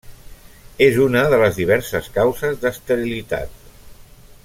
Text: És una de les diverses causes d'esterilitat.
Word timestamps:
És 0.85 0.95
una 1.03 1.21
de 1.33 1.39
les 1.43 1.59
diverses 1.61 2.09
causes 2.17 2.59
d'esterilitat. 2.65 3.69